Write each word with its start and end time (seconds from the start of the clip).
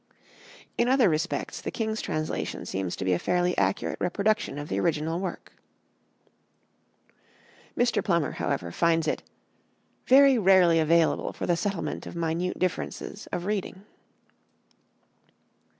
In 0.79 0.87
other 0.89 1.09
respects 1.09 1.61
the 1.61 1.69
king's 1.69 2.01
translation 2.01 2.65
seems 2.65 2.95
to 2.95 3.05
be 3.05 3.13
a 3.13 3.19
fairly 3.19 3.55
accurate 3.55 3.99
reproduction 4.01 4.57
of 4.57 4.67
the 4.67 4.79
original 4.79 5.19
work." 5.19 5.53
Mr. 7.77 8.03
Plummer, 8.03 8.31
however, 8.31 8.71
finds 8.71 9.07
it 9.07 9.21
"very 10.07 10.39
rarely 10.39 10.79
available 10.79 11.33
for 11.33 11.45
the 11.45 11.55
settlement 11.55 12.07
of 12.07 12.15
minute 12.15 12.57
differences 12.57 13.27
of 13.31 13.45
reading." 13.45 13.85